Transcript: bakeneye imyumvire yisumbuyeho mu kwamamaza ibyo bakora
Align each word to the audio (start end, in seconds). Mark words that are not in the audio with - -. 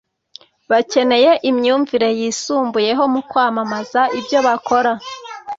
bakeneye 0.71 1.31
imyumvire 1.49 2.09
yisumbuyeho 2.19 3.03
mu 3.13 3.21
kwamamaza 3.29 4.01
ibyo 4.19 4.39
bakora 4.47 4.91